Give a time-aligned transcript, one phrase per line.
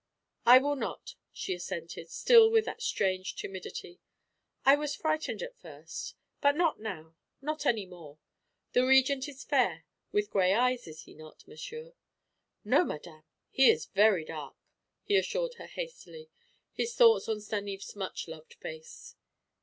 [0.47, 3.99] "I will not," she assented, still with that strange timidity.
[4.65, 8.17] "I was frightened at first, but not now, not any more.
[8.73, 11.93] The Regent is fair, with gray eyes, is he not, monsieur?"
[12.65, 14.55] "No, madame; he is very dark,"
[15.03, 16.31] he assured her hastily,
[16.73, 19.15] his thoughts on Stanief's much loved face.